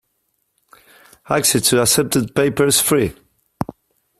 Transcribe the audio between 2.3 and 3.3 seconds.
papers is free.